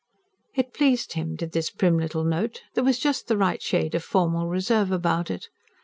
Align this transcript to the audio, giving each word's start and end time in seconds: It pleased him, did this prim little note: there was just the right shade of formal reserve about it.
It 0.55 0.73
pleased 0.73 1.13
him, 1.13 1.35
did 1.35 1.51
this 1.51 1.69
prim 1.69 1.99
little 1.99 2.23
note: 2.23 2.63
there 2.73 2.83
was 2.83 2.97
just 2.97 3.27
the 3.27 3.37
right 3.37 3.61
shade 3.61 3.93
of 3.93 4.03
formal 4.03 4.47
reserve 4.47 4.91
about 4.91 5.29
it. 5.29 5.49